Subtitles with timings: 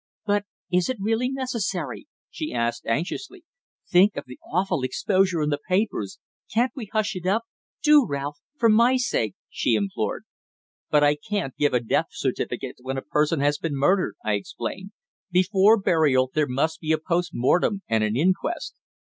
[0.25, 3.43] "But is it really necessary?" she asked anxiously.
[3.87, 6.17] "Think of the awful exposure in the papers.
[6.51, 7.43] Can't we hush it up?
[7.83, 10.23] Do, Ralph for my sake," she implored.
[10.89, 14.89] "But I can't give a death certificate when a person has been murdered," I explained.
[15.29, 18.73] "Before burial there must be a post mortem and an inquest."